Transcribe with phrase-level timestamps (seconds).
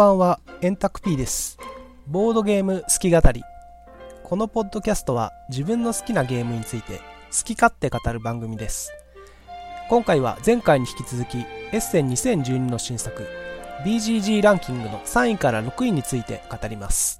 [0.00, 1.58] こんばんは、エンタクピーです。
[2.06, 3.44] ボードゲーム好き語り。
[4.24, 7.00] このポッドキャストは自分の好きなゲームについて
[7.30, 8.90] 好き勝手語る番組です。
[9.90, 13.26] 今回は前回に引き続き、エッセン2012の新作、
[13.84, 17.19] BGG ランキングの3位から6位について語ります。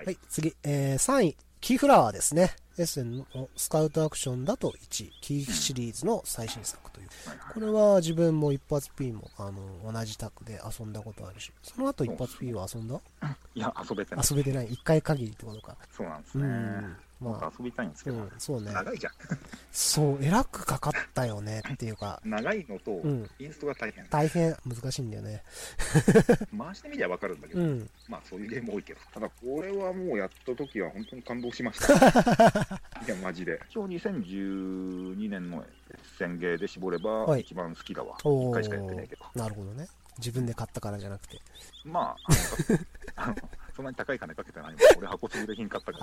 [0.00, 2.56] はいはい、次、えー、3位、キーフラワーですね。
[2.78, 7.08] エッセンのスカウトアクションだと1位、キーフシリーズの最新作という。
[7.52, 12.98] これは自分も一発 P もあの同じタクで遊んだことあるし、その後一発 P は遊んだ？
[13.54, 14.24] いや、遊べてない。
[14.30, 14.68] 遊べてない。
[14.68, 15.76] 1回限りってことか。
[15.94, 16.44] そうなんですね。
[16.44, 16.96] うん。
[17.20, 18.72] まあ、遊びたいんですけど、うん、そうね。
[18.72, 19.12] 長いじゃん。
[19.70, 24.06] そう、えらくかかったよね っていうか、長いのと、うんインストが大変。
[24.08, 25.42] 大変難しいんだよね。
[26.56, 27.90] 回してみりゃわかるんだけど、うん。
[28.08, 31.92] まあそういうゲーム多いけど、ただこれはもうやった時は本当に感動しました。
[33.04, 33.60] いや、マジで。
[33.68, 35.64] 一応2012年の
[36.18, 38.16] 宣言で絞ればはい一番好きだわ。
[38.24, 39.24] お一回しかやってないけど。
[39.34, 39.88] なるほどね。
[40.18, 41.40] 自分で買ったからじゃなくて。
[41.84, 42.16] ま
[43.16, 43.36] あ、あの
[43.80, 44.80] そんなに高い金かけてないもん。
[44.98, 45.98] 俺箱潰れ品買ったか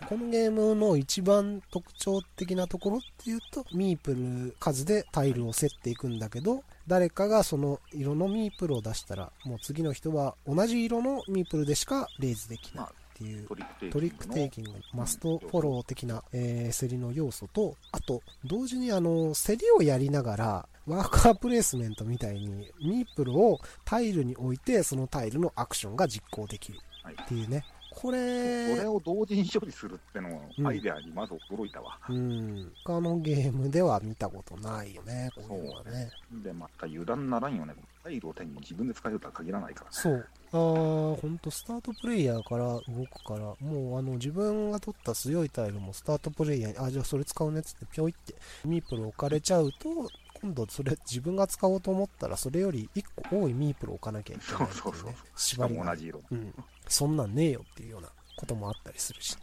[0.00, 0.06] ら。
[0.08, 13.48] このゲームの一番特徴的なところっていうと、ミープル数でタイルを競っていくんだけど、誰かがその色のミープルを出したら、もう次の人は同じ色のミープルでしかレイズできないっていう。
[13.48, 27.64] トリックテイキングのトリックテイキング、マストフォロー的な、えー競りの要素と、あと、同時にあの、競りをやりながら、ワーカープレイスメントみたいに、ミープルをタイルに置いて、そのタイルのアクションが実行できるはいっていうね。
[27.90, 31.98] こそれれ、を同時に処理するってのうんのアイデアにまず驚いたわ。
[32.08, 36.10] うん、他のゲームでは見たことないよね、こういうのはね。
[36.44, 37.74] で、また油断ならんよね。
[38.04, 39.90] タイルを手に自分で使えるとは限らないから。
[39.90, 40.28] そう。
[40.52, 48.34] あー、ほんと、スタートプレイヤーから動くから、もうあの、自分が取った強いタイルもスタートプレイヤーに、あ、じゃあそれ使うねっつって、ぴょいって、
[48.66, 50.08] ミープル置かれちゃうと、
[50.40, 54.80] 今度それ自分が使おうと思ったら、それより1個多いミープル置かなきゃいけないっていうね。
[54.82, 55.96] そうそうそうし縛りも同。
[55.96, 56.22] じ色。
[56.30, 56.54] うん。
[56.88, 59.36] そんなんねえよっていうようなこともあったりするし。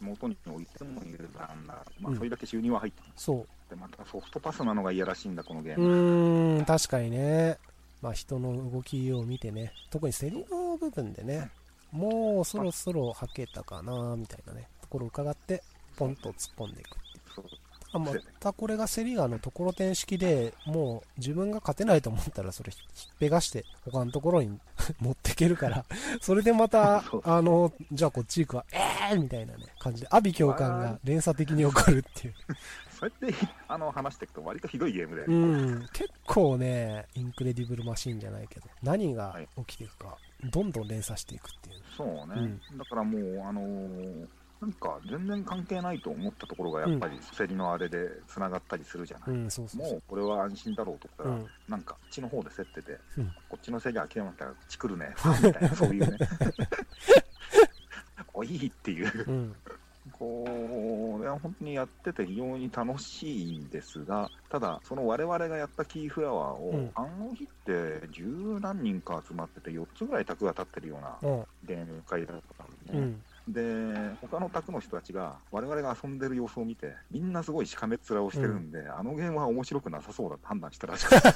[0.00, 3.06] 元に置いても油断なら、まうんあそれだけ収入は入ってる。
[3.16, 3.46] そう。
[3.70, 6.58] で、またソフトパスなのがいやらしいんだ、このゲーうム。
[6.58, 7.58] ーん、確かにね。
[8.02, 11.50] まあ人の動きを見てね、特に競りの部分でね、
[11.90, 15.62] もうそろそろはけたかな、みたいなね、ところを伺って、
[15.96, 16.96] ポンと突っ込んでいく
[17.94, 22.78] あ またこれが競りがあのところてん式でもう自分が勝てないと思ったらそれひ
[23.12, 24.58] っぺがして他のところに
[25.00, 25.84] 持っていけるから
[26.20, 28.64] それでまた あのじゃあこっち行くわ。
[28.72, 29.20] えー！
[29.20, 32.34] みたいなね感じで阿鼻教官が連鎖的に起こるっていう。
[32.94, 41.82] そうやってあの話していくと、割とひどいゲームで、うん、結構ね、インクレディブルマシンじゃないけど、何が起きていくか、どんどん連鎖していくっていう。
[41.96, 44.26] そうね、だからもう、あのー
[44.60, 49.30] なんか全然関係ないと思ったところが、やっぱり競りのあれでつながったりするじゃない。
[49.36, 56.18] もうこれは安心だろうと思ったら、うん、なんか、こっちの方で競ってて、うんこっちの競り諦めたら、こっち来るね、 みたいな、そういうね。
[58.32, 59.30] おいっていう。
[59.30, 59.54] うん、
[60.12, 73.14] これは本当にやってて非常に楽しいんですが、ただ、その我々がやったキーフラワーを、うんあの日って十何人か集まってて、4つぐらい卓が立ってるようなうん、ゲーム会だったんでね。
[73.46, 81.28] うん、で、他の卓の人たちが我々が遊んでる様子を見て、みんなすごいしかめっ面をしてるんで、あのゲームは面白くなさそうだと判断したらしくて、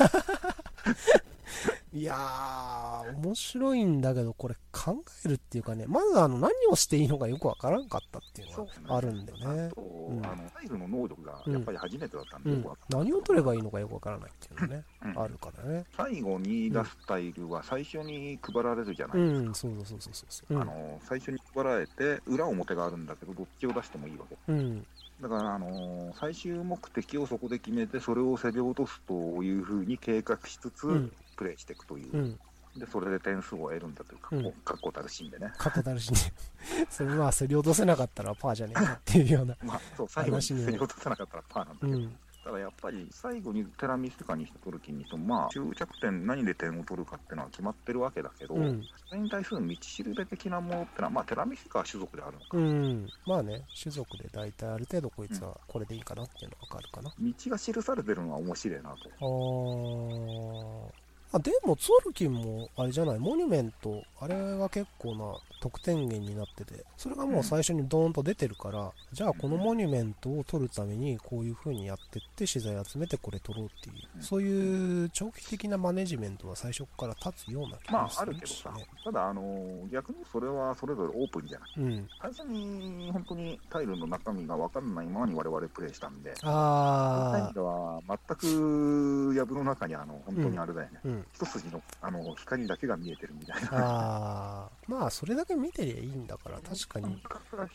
[1.92, 9.70] いやー、面白いんだけど、これ考えるっていうかね、まずあの、何をしていいのかよくわからんかったっていうのがあるんだよね。
[9.72, 9.74] あ。
[9.74, 10.26] と、ん。
[10.26, 12.56] あのタイルの能力がやっぱり初めてだったんで、うん。
[12.58, 12.98] よくわか、ん。
[12.98, 15.84] 何を取ればいいのかよくわからないっていうのね、うんあるからね。
[15.96, 19.50] 最後に出すタイルは最初に配られるじゃなういですか。
[19.50, 24.36] ん、そうそうそうそうあの最初に配られて、裏表があるんだけど、どっちを出してもいいわけ。
[24.52, 24.86] うん、
[25.22, 32.38] だから、あの最終目的をそこで決めて、それを競り落とすというふうに計画しつつ、うん、プレイしていくという、うん、
[32.76, 35.52] でそれで点数を得るんだというか、うんこう確固たるシーンでね。
[35.56, 36.18] 過去たるしね。
[36.90, 39.56] それまあ、競り落とせなかったらパーじゃねえかっていうような。
[39.62, 48.82] まあ、そう最後に競り落とさなかったらパーなんだけど、うん、ただやっぱり最後にテラミスカにして取る気にしても、まあ、終着点、何で点を取るかっていうのは決まってるわけだけど、うん。
[49.08, 53.08] それに対する道しるべ的なものってのは、まあ、テラミスカは種族であるのか、うん。
[53.26, 57.12] まあね、種族で大体ある程度こいつはこれでいいかなっていうのがわかるかな。
[57.18, 60.92] 道が記されてるのは面白いなと。
[61.30, 63.18] あでもツォルキンもあれじゃない？
[63.18, 66.84] モニュメントあれが結構な得点源になってて。
[66.96, 73.94] それがもう最初にドーンと出てるから、じゃあこのモニュメントを取るためにこういう風にやってって資材集めてこれ取ろうっていう。
[74.16, 74.22] うん。
[74.22, 78.70] そういう長期的なマネジメントは最初から立つような気まあ、がすあるけどさ。
[78.70, 81.70] るしね、ただ、あの逆にそれはそれぞれオープンじゃない。
[81.76, 82.08] うん。
[82.22, 93.68] 最初に本当にタイルの中身が分かんないままに我々プレイしたんで、あ味では全く藪の中にあの本当にあれだよね、ーうん一筋のあの光だけが見えてるみたいな。
[93.72, 94.92] あー。
[94.92, 97.22] まあそれだけ見てりゃいいんだから確かに。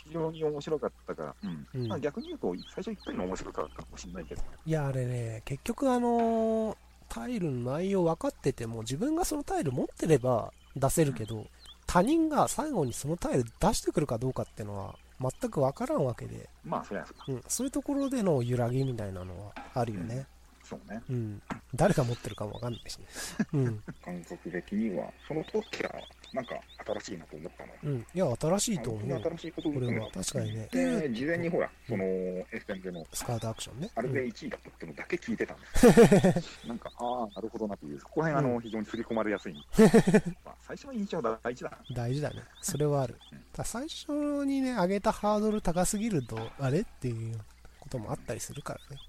[0.06, 1.68] 非常に面白かったから、うん。
[1.74, 1.88] うん。
[1.88, 6.78] まあ、逆に言うと、最初言ったの面白かったかもしれないけど、いやあれね結局あのー
[7.10, 11.46] タイルの内容分かってても自分がそのタイル持ってれば出せるけど、
[11.86, 20.26] 他人が最後にそのタイル出してくるかどうかってのは全く分からんわけで、まあ、そりゃそううん、そういうところでの揺らぎみたいなのはあるよね、
[20.64, 21.02] そうね。
[21.10, 21.42] うん、
[21.76, 23.06] 誰が持ってるかも分かんないしね、
[23.54, 23.84] うん。
[24.04, 25.92] 感覚的には、その時は、
[26.34, 26.56] なんか
[26.86, 27.74] 新しいなと思ったの。
[27.84, 30.10] うん、いや新しいと思う新しいことをこれは。
[30.12, 30.68] 確かにね。
[30.72, 33.92] で、事前にほら、その、FM での、スカートアクションね。
[33.96, 34.30] あれでうん。
[34.30, 36.68] 1位だったってのだけ聞いてたんです。
[36.68, 38.62] なんか、ああ、なるほどなという、そこら辺、あの、うん。
[38.62, 39.54] 非常に刷り込まれやすい。
[40.44, 41.78] まあ、最初の印象が大事だな。
[41.96, 42.44] 大事だね。
[42.62, 43.16] それはある。
[43.64, 46.82] 最初にね上げたハードル高すぎるとあれ？
[46.82, 47.38] っていう
[47.80, 49.02] こともあったりするからね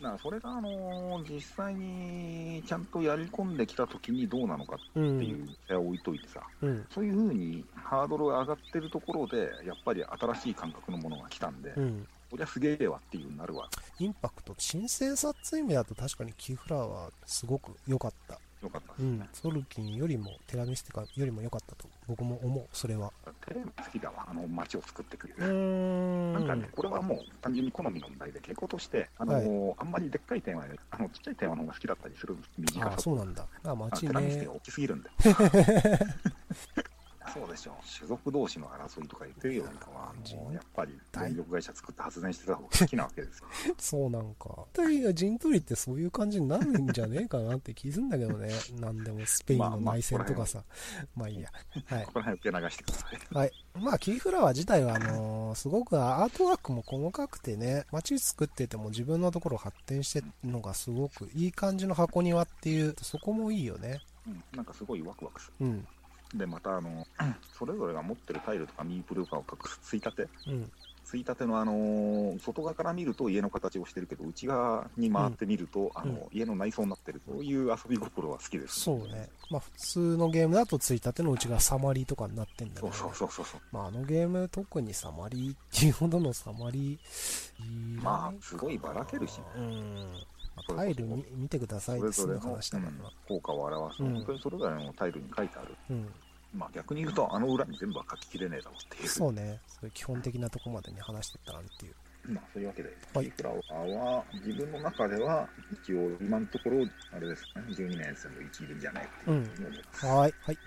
[0.00, 13.70] だからそれが、あの実際にちゃんとやり込んできた時にどうなのかっうんていう手を置いといてさ、うんそういうふうにハードルが上がってるところで、やっぱり新しい感覚のものが来たんで、うんこりゃすげえわっていうなるわ。
[13.98, 18.38] インパクト、新鮮さっていう意味だと確かにキーフラワーはすごく良かった。
[18.60, 19.28] よかったですねうん。。
[19.32, 23.12] ソルキンよりも、テラミスティカよりも良かったと僕も思う、それは。
[23.46, 25.52] テレビ好きだわ、あの街を作ってくれる。
[25.52, 26.32] ん。
[26.32, 33.46] なんかね、これはもう単純に好みの問題で、傾向として、あのあんまりでっかいテーマより、あのちっちゃいテーマの方が好きだったりするんです、短あさそうなんだ。
[33.62, 34.48] あ、あ街ね。
[34.48, 35.10] 大きすぎるんで。
[37.32, 43.46] そうでしょう、種族同士の争いとか言ってるよりかは、もうやっぱり電力会社作って発電してた方が好きなわけですよ。
[43.78, 44.66] そうなんか。
[44.72, 48.50] 大体陣取りってそういう感じになるんじゃねえかなって気すんだけどね。
[48.80, 50.64] なんでもスペインの内戦とかさ。
[51.14, 51.50] まあいいや。
[51.86, 52.12] はいこ。
[52.12, 53.34] こら辺受け流してください。
[53.34, 53.52] はい。
[53.74, 64.00] まあ、キーフラワー自体は、あのーすごくアートワークも細かくてね、街作ってても自分のところ発展してるのがすごくいい感じの箱庭っていう、そこもいいよね。
[64.26, 65.86] うん、なんかすごいワクワクすうん。
[66.32, 66.38] る。
[66.38, 67.06] で、また、あの、
[67.58, 70.70] それぞれが持ってるタイルとかミープルとかを隠すついたて、うん。
[71.04, 79.30] ついたてのあのー外側から見ると家の形をしてるけど、内側に回ってみると、あの、家の内装になってる、そういう遊び心は好きです、そうね。
[79.50, 83.60] まあ、普通のゲームだとついたてのうちがサマリーとかになってんだけど、そうね、そうそうそうそう。
[83.72, 90.12] まあ、あのゲーム特にサマリーっていうほどのサマリーまあすごいばらけるしうん。
[90.62, 92.90] タイル見見てくださいそってすぐれぞれの、
[93.26, 95.74] 効果を表す、うん本当にそれぞれのタイルに書いてある。
[95.90, 96.08] うん。
[96.54, 99.08] まあ逆に言うと、あの裏に全部は書ききれねえだろうっていう。
[99.08, 99.60] そうね。
[99.66, 101.94] そういう基本的なとこまでに話してったらっていう。
[102.32, 110.06] まあそういうわけで、はいフラワーは自分の中では一応今のところ、あれですね、12年生の1位でいいんじゃないかというふうに思います。
[110.06, 110.34] はい。
[110.40, 110.58] はい。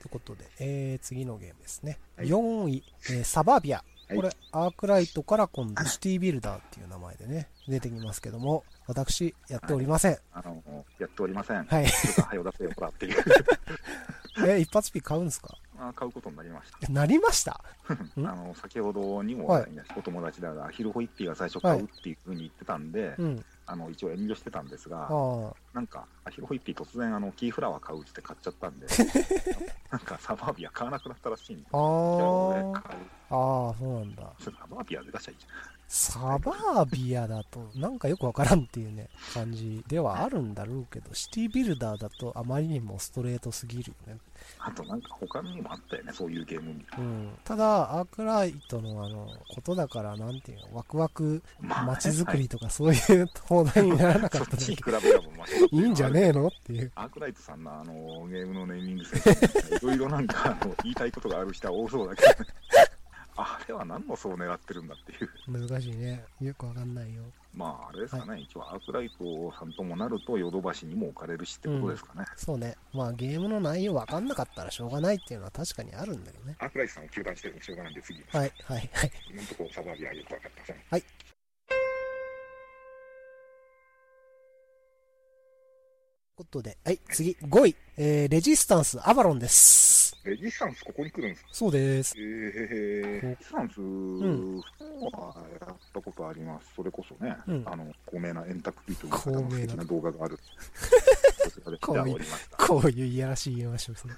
[0.00, 1.98] ということで、えー、次のゲームですね。
[2.16, 3.84] はい4位、えーサバビア。
[4.08, 10.18] はいこれ、アークライトから今度、シティビルダーっていう名前でね、出てきますけども、私、やっておりません。
[10.32, 10.62] あの、
[10.98, 11.64] やっておりません。
[11.64, 11.86] はい。
[11.90, 13.24] ちょっと早よ出せよ、ほらっていう。
[14.46, 15.56] え、一発ピ買うんすか？
[15.76, 16.78] まあ買うことになりました。
[16.88, 17.60] えなりました？
[17.88, 23.44] あんの先ほどにも、はいお友達だが、アヒルホイッピーが最初買うっていうふうに言ってたんで、うん。
[23.66, 25.08] あの一応遠慮してたんですが。
[25.74, 28.86] なんか、アヒルホイッピー突然あのキーフラワー買うって買っちゃったんで、
[29.90, 32.98] なんかサバービア買わなくなったらしいんで、じあゃあ買う。
[33.30, 34.32] ああ、そうなんだ。
[34.38, 35.46] サバービアで出しいいじ
[35.88, 44.18] サバービアだとなんかよくわからんっていうね、感じではあるんだろうけど、シティビルダーだとあまりにもストレートすぎるよね。
[44.58, 44.72] ゃん。
[44.72, 47.30] あとなんか他にもあったよね、そういうゲームみたいうん。
[47.44, 56.92] ただ、アークライトのあの、ことだから、なんていうの、ワクワク街づくりとかそういう放題にならなかはいっただけそっちに比べればマシだっていいんじゃねええのっていう。
[56.96, 62.28] アークライトさんのあのゲームのネーミングセンス、いろいろなんかあの言いたいことがある人は多そうだけど、
[63.66, 65.68] ね、あれは何の層を狙ってるんだっていう。
[65.68, 66.24] 難しいね。
[66.40, 67.22] よくわかんないよ。
[67.54, 72.26] まあ、あれですかね、一応、アークライトさんともなると、ヨドバシにも置かれるしってことですかね。
[72.36, 72.76] そうね。
[72.92, 76.56] まあゲームの内容わかんなかったらしょうがないっていうのは確かにあるんだけどね。
[76.58, 79.12] アークライトさんを中断してるのしょうがないんで、次、はい、はい、はい。
[79.30, 80.76] 今のところサバービアはよく分かってません。
[80.90, 81.04] はい。
[86.36, 87.74] ことで、はい、次、5位。
[87.96, 90.14] えー、レジスタンス、アバロンです。
[90.22, 91.48] レジスタンスここに来るんですか？
[91.52, 92.14] そうです。
[92.18, 95.34] えー、レジスタンスんは
[95.66, 96.68] やったことあります。
[96.76, 100.38] それこそね、うんあの、高名な円卓ピーという高名な素敵な動画がある。
[101.80, 102.18] こういう
[102.58, 104.14] こういういやらしい言いましょうですね。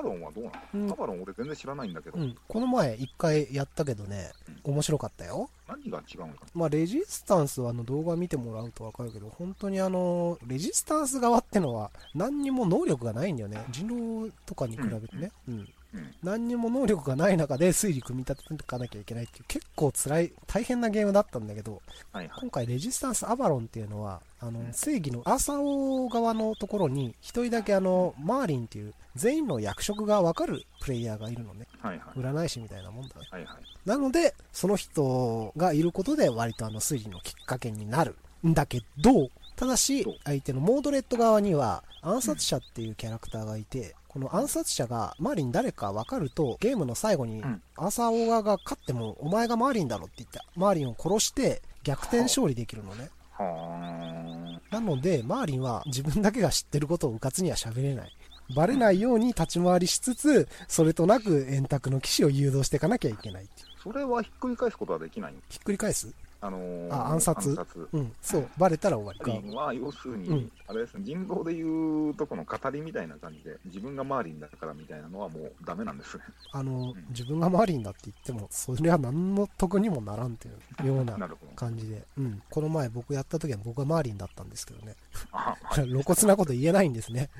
[0.00, 2.36] アバロンはどうなの、うんアバロン俺全然知らないんだけど、うん。
[2.48, 4.32] この前一回やったけどね、
[4.64, 5.50] 面白かったよ。
[5.68, 13.64] 何が違うのかまあ、レジスタンスはあの動画見てもらうとわかるけど、本当にあの、レジスタンス側ってのは何にも能力がないんだよね。
[13.70, 15.30] 人狼とかに比べてね。
[15.48, 15.54] うん。
[15.54, 15.68] うん
[16.22, 21.82] 何にも能力がない中で推理組み立てていかなきゃいけないっていう結構辛い、大変なゲームだったんだけど、
[22.12, 22.40] はいはい。
[22.40, 31.66] 今回レジスタンスアバロンっていうのは、あの、正義のアーサー王側のところに、一人だけあの、マーリンっていう全員の役職がわかるプレイヤーがいるのね。
[31.80, 32.18] はいはい。
[32.18, 33.26] 占い師みたいなもんだね。
[33.30, 33.88] はいはい。
[33.88, 38.16] なので、その人がいることで割とあの推理のきっかけになる
[38.46, 53.08] んだけど、ただし相手のモードレット側には暗殺者っていうキャラクターがいて、この暗殺者がマーリン誰か分かると、ゲームの最後にうんアーサーオーガーが勝ってもお前がマーリンだろって言って、マーリンを殺して逆転勝利できるのね。
[53.38, 58.12] はなので、マーリンは自分だけが知ってることをうかつには喋れない。
[58.56, 63.68] バレないように立ち回りしつつ、それとなく円卓の騎士を誘導していかなきゃいけないっていう。
[63.68, 67.88] ーそれはひっくり返すことはできないひっくり返すあのーあ暗殺暗殺。
[67.92, 69.56] うん、そう、バレたら終わりか。
[69.56, 76.22] は要するに、うんあれですね、人狼でいうとこの語りみたいな感じで、自分がマーリンだからみたいなのはもうダメなんですね。
[76.52, 80.50] あのん、自分がマーリンだって言っても、それは何の得にもならんってい
[80.84, 81.18] うような。
[81.56, 82.04] 感じで。
[82.16, 82.42] うん。
[82.48, 84.94] この前僕やった時は僕はマーリンだったんですけどね。
[85.32, 87.30] あ 露骨なこと言えないんですね。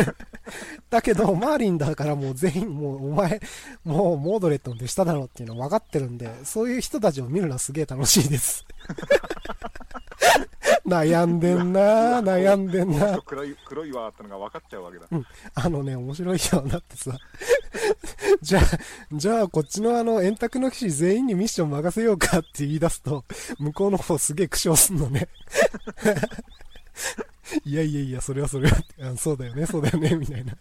[0.88, 3.40] だけど、マーリンだからもう全員、もうお前、
[3.84, 8.64] もうモードレットの手下だろっていうの分かってるんで、そういう人たちを見るのはすげえ楽しいです。
[10.86, 15.06] 悩んでんな悩んでんな黒い黒いわーってのが分かっちゃうわけだ。
[15.54, 16.62] あのね、面白いよ。
[16.66, 17.16] だってさ、
[18.42, 18.62] じゃあ、
[19.12, 23.24] じゃあこっちのあの、円卓の騎士全員にミッション任せようかって言い出すと、
[23.58, 25.28] 向こうの方すげえ苦笑すんのね。
[27.64, 28.76] いやいやいや、それはそれは
[29.16, 30.56] そうだよね、そうだよね、 みたいな。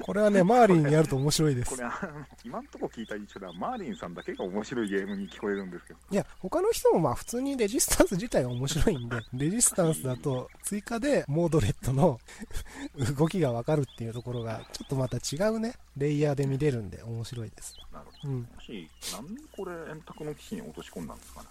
[0.00, 1.84] これはね、マーリンにやると面白いですこれ。
[1.86, 12.18] あの今んとこ聞いた一緒ではマーリンさんだけが面白いゲームに聞こえるんですけど、いや、他の人もまあ普通にレジスタンス自体は面白いんで、レジスタンスだと追加でモードレットの
[13.16, 17.76] 動きがわかるっていうところが、ちょっとまた違うね、レイヤーで見れるんで面白いです。
[17.92, 18.32] なるほど。
[18.32, 18.40] うん。
[18.40, 21.48] もし、なんでこれ円卓の騎士に落とし込んだんですかね。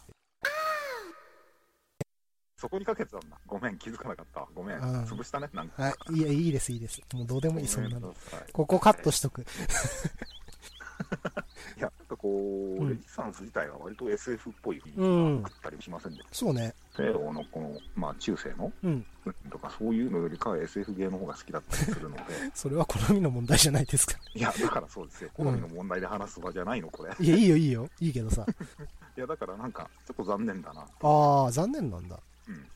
[2.62, 3.26] そこにかけてたんだ。
[3.48, 4.48] ごめん、気づかなかった。
[4.54, 5.50] ごめん、うん潰したね。
[5.52, 5.82] なんか。
[5.82, 7.02] はい、いや、いいです、いいです。
[7.16, 8.14] もうどうでもいい、そんなの。
[8.54, 9.42] ここカットしとく。
[11.78, 16.76] いや、なんかこう、うんレジスタンス自体は割と SF っぽいうん作ったりしませんで、そうね。
[16.96, 19.06] 西欧のこの、まあ中世のうん。
[19.50, 24.18] とかそういうのよりかは SF ゲーの方が好きだったりするので、 それは好みの問題じゃないですか。
[24.36, 25.32] いや、だからそうですよ。
[25.34, 27.16] 好みの問題で話す場じゃないの、これ。
[27.20, 27.90] いや、いいよ、いいよ。
[28.00, 28.46] いいけどさ。
[29.18, 30.82] いや、だからなんか、ちょっと残念だな。
[31.02, 32.20] ああ、残念なんだ。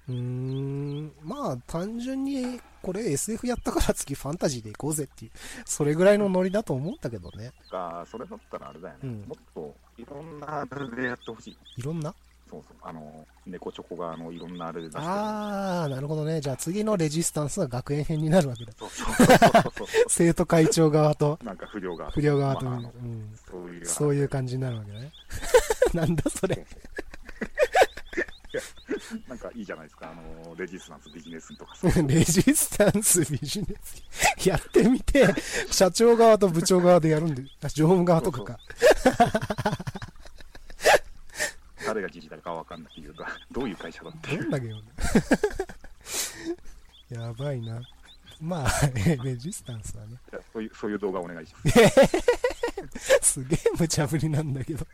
[0.07, 1.05] うん。
[1.05, 1.11] ん。
[1.23, 5.31] まあ、単純に、これ SF やったから次ファンタジーで行こうぜっていう、
[5.65, 7.51] それぐらいのノリだと思ったけどね。
[7.71, 8.99] が、それだったらあれだよね。
[9.03, 11.57] うんもっと、いろんなあれでやってほしい。
[11.77, 12.13] いろんな？
[12.49, 12.77] そうそう。
[12.83, 15.07] あの、猫チョコがあの、いろんなあれで出してる。
[15.07, 16.41] ああ、なるほどね。
[16.41, 18.73] じゃあ次のレジスタンスは学園編になるわけだ。
[18.77, 19.27] そうそうそう
[19.77, 22.11] そう 生徒会長側となんか不良が。
[22.11, 23.85] 不良側と、まあうん、そういう。
[23.85, 25.11] そういう感じになるわけね。
[25.93, 26.65] なんだそれ。
[29.27, 30.11] なんかいいじゃないですか。
[30.11, 30.15] あ
[30.47, 31.87] の、レジスタンスビジネスとかさ。
[32.07, 34.03] レジスタンスビジネス？
[34.49, 35.27] やってみて、
[35.71, 38.59] 社長側と部長側でやるんで、あ常務側とかか。
[41.85, 44.37] 誰が自治体かわかんないっていうか、どういう会社だって。
[44.37, 44.83] どんなゲーム
[47.11, 47.21] だ？
[47.21, 47.81] やばいな。
[48.41, 50.17] まあ、えレジスタンスはね。
[50.51, 51.79] そういう、そういう動画お願いします。
[53.21, 54.85] すげえ無茶ぶりなんだけど。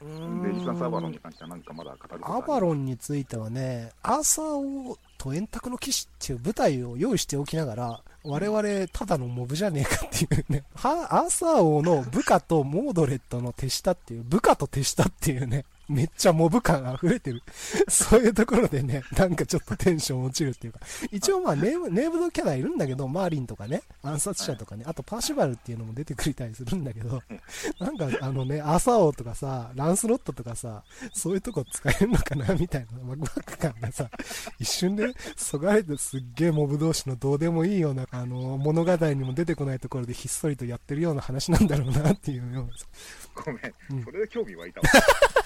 [0.00, 0.20] レジ
[0.64, 4.44] スタンスアバロンに関してはなんかまだ語るアバロンについてはね、アーサー
[4.90, 17.42] 王と円卓の騎士っていう舞台を用意しておきながら、我々ただのモブじゃねえかっていうね、 はアーサー王の部下とモードレットの手下っていう、部下と手下っていうね、めっちゃモブ感溢れてる。
[17.88, 27.22] そういうところでね、なんかちょっとテンション落ちるっていうか、一応まあネーム、ネームドキャラいるんだけど、マーリンとかね、暗殺者とかね、あとパーシバルっていうのも出てくれたりするんだけど、
[27.78, 34.10] なんかあのね、アーサー王とかさ、ランスロットとかさ、そういうとこ使えるのかなみたいなワクワク感がさ、
[34.58, 42.78] 一瞬でそがれてすっげえモブ同士のどうでもいいような、あの、物語にも出てこないところでひっそりとやってるような話なんだろうなっていうような。
[42.78, 42.86] さ
[43.34, 44.04] ごめん。
[44.04, 44.86] それで興味湧いたわ。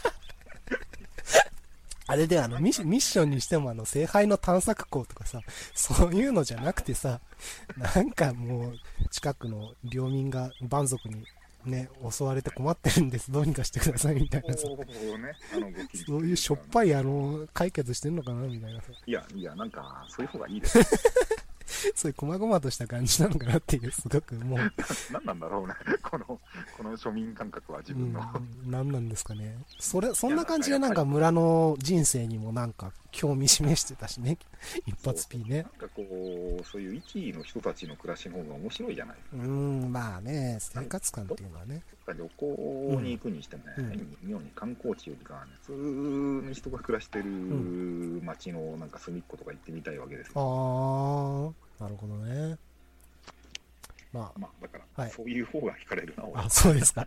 [2.09, 5.41] あれであのミッ、ミッションにしてもあの、聖杯の探索口とかさ、
[5.75, 7.21] そういうのじゃなくてさ、
[7.77, 8.79] なんかもう、
[9.11, 11.27] 近くの領民が蛮族に
[11.67, 14.77] ね、襲われて困ってるんです、どうにかしてくださいみたいなさ、ね、
[16.07, 18.87] そういうしょっぱいあの、解決してんのかなみたいなさ。
[19.07, 20.79] いや、いや、なんか、そういう方がいいです。
[21.95, 24.59] そういう細々とした感じなのかなっていう、すごくもう。
[25.13, 26.41] 何なんだろうね、この、こ
[26.83, 28.21] の庶民感覚は自分の。
[28.35, 29.57] うん、何なんですかね。
[29.79, 34.39] それ、そんな感じでなんか村の人生にもなんか興味示してたしね、
[34.87, 35.63] 一発 P ね。
[35.63, 36.03] なんかこ
[36.61, 41.83] う、そういう域の人たちの暮らしの方が面白いじゃないうん、まあね、生活感っていうのはね。
[42.07, 47.25] 旅行に行くにしてもね、うん、妙に観光地よりかはね、普通の人が暮らしてる
[48.23, 51.55] 街のなんか隅っことか行ってみたいわけですよ。
[51.79, 52.59] ああ、なるほどね。
[54.13, 57.07] まあ、まあ、だから、はい、そういう方が惹かれるな、あ、そうですか。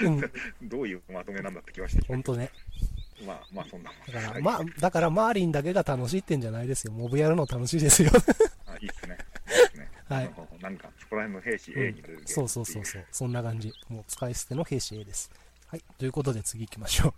[0.62, 2.14] どういうまとめなんだって気はしてきた。
[2.14, 2.50] 本当ね。
[3.26, 4.12] まあまあそんなもん。
[4.12, 6.92] だから、まあ、だからマーリンだけが楽しいってんじゃないですよ。
[6.92, 8.10] モブやるの楽しいですよ。
[8.66, 9.16] あいいっすね。
[9.50, 9.90] いいっすね。
[10.08, 10.34] はい。
[10.60, 13.04] なんか、そこら辺の兵士 A になれる、うん、そうそうそうそう。
[13.12, 13.72] そんな感じ。
[13.88, 15.30] もう使い捨ての兵士 A です。
[15.66, 15.84] はい。
[15.98, 17.14] ということで次行きましょう。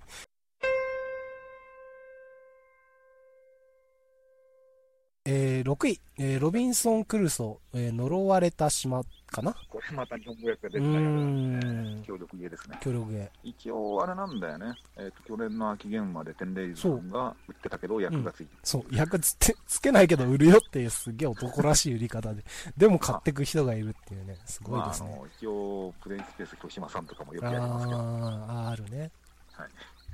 [5.25, 9.53] えー、6位、えー、ロビンソン・クルソ、えー、呪われた島かな？
[9.69, 12.03] これまた日本語訳が出てないね。
[12.07, 12.79] 協力芸ですね。
[12.81, 13.31] 協力芸。
[13.43, 14.75] 一応あれなんだよね。
[14.97, 19.35] えっ、ー、と、去年の秋現場でテンレイズさんが売ってたけど、役がついて、うん、そう、役つ
[19.67, 22.45] つけないけど売るよっていうすげえ男らしい売り方で。
[22.77, 25.09] でも買ってく人がいるっていうね、すごいですね。
[25.09, 27.99] まあ、あの一応、プレイスペース豊島さんとかもよくやりますけど。
[27.99, 29.11] ああ、あるね。
[29.53, 29.69] はい。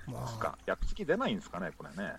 [0.07, 2.13] まあ、か、役付き出ないんですかね、これね。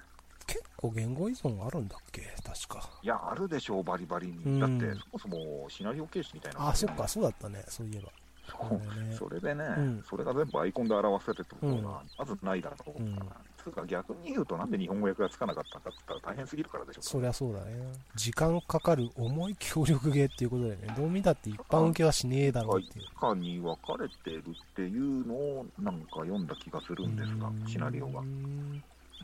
[0.50, 2.90] 結構言語依存あるんだっけ確か。
[3.04, 4.60] いや、あるでしょう、バリバリに。
[4.60, 8.10] だって、そもそもシナリオ形式みたいな、あ、そっか、そうだったね、そういえば。
[8.50, 13.20] そうね、それでね、うん、それが全部アイコンで表せるってことが、まずないだろうから、うん、
[13.64, 17.94] つうか逆に言うと、なんで日本語訳がつかなかったかって言ったら大変すぎるからでしょそりゃそうだね。
[18.16, 20.94] 時間かかる重い協力芸っていうことだよね。
[20.98, 23.20] どう見たって一般受けはしねえだろうっていう。
[23.20, 28.24] かに分かれてるっていうのをなんか読んだ気がするんですが、シナリオが。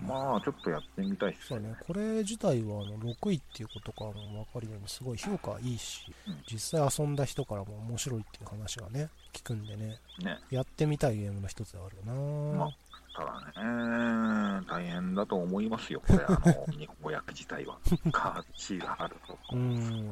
[0.02, 1.60] まあ、ちょっとやってみたいっすね。
[1.62, 12.58] ね、これ自体はあの6位っていうことからも分かるように、すごい評価いいし、うん、実際遊んだ人からも面白いっていう話がね、聞くんでね、ねやってみたいゲームの一つであるよな。
[12.58, 12.76] まあ
[13.16, 17.78] ただね、大変だと思いますよ、これ、あの、日本語訳自体は。
[18.12, 19.38] カーチがあると。
[19.54, 20.12] うん。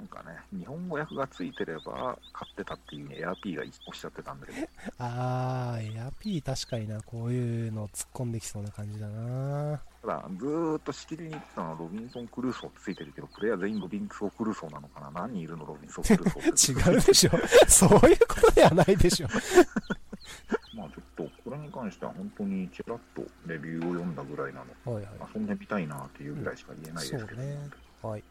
[0.00, 4.66] なんかね、日本語訳がついてれば買ってたっていうね、エアピーがおっしゃってたんだけど。
[4.98, 9.78] あー、エアピー確かにな、こういうの突っ込んできそうな感じだな。
[10.00, 15.10] ただ、ずーっとしきりに言ってたのはロビンソン・クルーソーってついてるけど、プレイヤー全員ロビンソン・クルーソーなのかな？
[15.10, 16.90] 何人いるのロビンソン・クルーソーって。
[16.90, 17.30] 違うでしょ。
[17.68, 19.28] そういうことではないでしょ。
[20.74, 27.68] まあちょっと、これに関しては本当にちらっとレビューを読んだぐらいなので、はいはい、遊んでみたいなっていうぐらいしか言えないですけど、ね、
[28.02, 28.24] はい。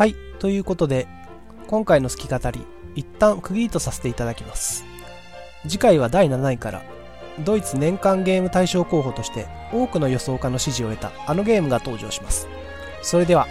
[0.00, 0.16] はい。
[0.38, 1.06] ということで、
[1.66, 4.86] 今回の好き語り、一旦区切りとさせていただきます。
[5.68, 6.82] 次回は第7位から、
[7.40, 12.48] ドイツ年間ゲーム大賞候補として多くの予想家の支持を得たあのゲームが登場します。
[13.02, 13.46] それでは、